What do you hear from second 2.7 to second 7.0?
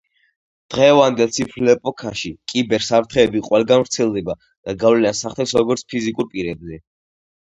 საფრთხეები ყველგან ვრცელდება და გავლენას ახდენს როგორც ფიზიკურ პირებზე.